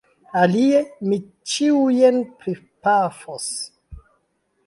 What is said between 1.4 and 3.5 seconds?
ĉiujn pripafos!